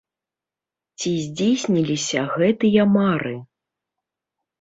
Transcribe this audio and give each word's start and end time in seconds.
Ці 1.01 1.11
здзейсніліся 1.25 2.21
гэтыя 2.37 2.87
мары? 2.95 3.35